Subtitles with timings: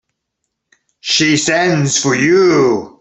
[1.01, 2.99] She sends for you.